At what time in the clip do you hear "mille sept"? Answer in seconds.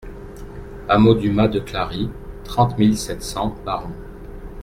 2.79-3.21